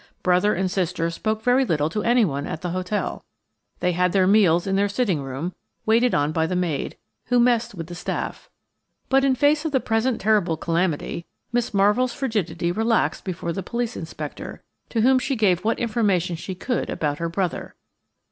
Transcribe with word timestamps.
Brother 0.23 0.55
and 0.55 0.71
sister 0.71 1.11
spoke 1.11 1.43
very 1.43 1.63
little 1.63 1.87
to 1.91 2.01
anyone 2.01 2.47
at 2.47 2.63
the 2.63 2.71
hotel. 2.71 3.23
They 3.81 3.91
had 3.91 4.13
their 4.13 4.25
meals 4.25 4.65
in 4.65 4.75
their 4.75 4.89
sitting 4.89 5.21
room, 5.21 5.53
waited 5.85 6.15
on 6.15 6.31
by 6.31 6.47
the 6.47 6.55
maid, 6.55 6.97
who 7.25 7.39
messed 7.39 7.75
with 7.75 7.85
the 7.85 7.93
staff. 7.93 8.49
But, 9.09 9.23
in 9.23 9.35
face 9.35 9.63
of 9.63 9.71
the 9.71 9.79
present 9.79 10.19
terrible 10.19 10.57
calamity, 10.57 11.27
Miss 11.53 11.71
Marvell's 11.71 12.15
frigidity 12.15 12.71
relaxed 12.71 13.23
before 13.23 13.53
the 13.53 13.61
police 13.61 13.95
inspector, 13.95 14.63
to 14.89 15.01
whom 15.01 15.19
she 15.19 15.35
gave 15.35 15.63
what 15.63 15.77
information 15.77 16.35
she 16.35 16.55
could 16.55 16.89
about 16.89 17.19
her 17.19 17.29
brother. 17.29 17.75